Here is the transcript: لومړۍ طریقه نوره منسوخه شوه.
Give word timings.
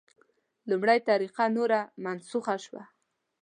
لومړۍ 0.69 0.99
طریقه 1.09 1.43
نوره 1.57 1.79
منسوخه 2.03 2.55
شوه. 2.65 2.83